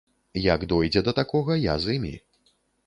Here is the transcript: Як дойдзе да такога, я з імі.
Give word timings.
Як 0.45 0.65
дойдзе 0.71 1.03
да 1.11 1.15
такога, 1.21 1.61
я 1.71 1.79
з 1.87 2.01
імі. 2.01 2.15